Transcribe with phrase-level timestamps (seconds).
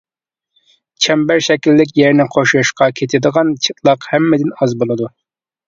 [1.05, 5.15] چەمبەر شەكىللىك يەرنى قورشاشقا كېتىدىغان چىتلاق ھەممىدىن ئاز بولىدۇ.